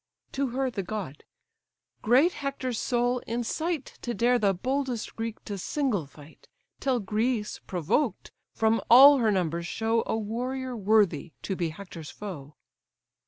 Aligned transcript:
To 0.31 0.47
her 0.47 0.71
the 0.71 0.81
god: 0.81 1.23
"Great 2.01 2.31
Hector's 2.33 2.79
soul 2.79 3.19
incite 3.27 3.99
To 4.01 4.15
dare 4.15 4.39
the 4.39 4.51
boldest 4.51 5.15
Greek 5.15 5.45
to 5.45 5.59
single 5.59 6.07
fight, 6.07 6.47
Till 6.79 6.99
Greece, 6.99 7.59
provoked, 7.67 8.31
from 8.55 8.81
all 8.89 9.19
her 9.19 9.29
numbers 9.29 9.67
show 9.67 10.01
A 10.07 10.17
warrior 10.17 10.75
worthy 10.75 11.33
to 11.43 11.55
be 11.55 11.69
Hector's 11.69 12.09
foe." 12.09 12.55